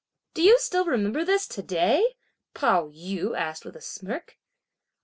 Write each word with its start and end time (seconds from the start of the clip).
"Do 0.33 0.41
you 0.41 0.57
still 0.57 0.83
remember 0.85 1.23
this 1.23 1.47
to 1.49 1.61
day!" 1.61 2.15
Pao 2.55 2.87
yü 2.87 3.37
asked 3.37 3.65
with 3.65 3.75
a 3.75 3.81
smirk. 3.81 4.39